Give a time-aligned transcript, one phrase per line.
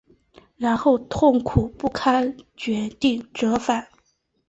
[0.57, 3.89] 然后痛苦不堪决定折返